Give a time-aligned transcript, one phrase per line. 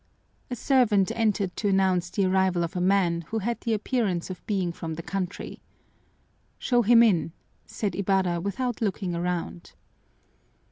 [0.49, 4.43] A servant entered to announce the arrival of a man who had the appearance of
[4.47, 5.61] being from the country.
[6.57, 7.33] "Show him in,"
[7.67, 9.73] said Ibarra without looking around.